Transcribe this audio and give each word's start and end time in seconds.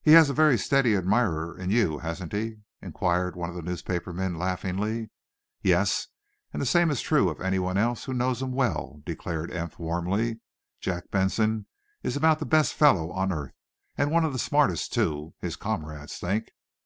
"He 0.00 0.12
has 0.12 0.30
a 0.30 0.32
very 0.32 0.56
steady 0.56 0.96
admirer 0.96 1.54
in 1.54 1.68
you, 1.68 1.98
hasn't 1.98 2.32
he?" 2.32 2.60
inquired 2.80 3.36
one 3.36 3.50
of 3.50 3.54
the 3.56 3.60
newspaper 3.60 4.10
men, 4.10 4.38
laughingly.. 4.38 5.10
"Yes; 5.60 6.06
and 6.50 6.62
the 6.62 6.64
same 6.64 6.90
is 6.90 7.02
true 7.02 7.28
of 7.28 7.42
anyone 7.42 7.76
else 7.76 8.04
who 8.04 8.14
knows 8.14 8.40
him 8.40 8.52
well," 8.52 9.02
declared 9.04 9.50
Eph, 9.52 9.78
warmly. 9.78 10.40
"Jack 10.80 11.10
Benson 11.10 11.66
is 12.02 12.16
about 12.16 12.38
the 12.38 12.46
best 12.46 12.72
fellow 12.72 13.10
on 13.12 13.30
earth 13.34 13.52
and 13.98 14.10
one 14.10 14.24
of 14.24 14.32
the 14.32 14.38
smartest, 14.38 14.94
too, 14.94 15.34
his 15.42 15.56
comrades 15.56 16.16
think." 16.16 16.52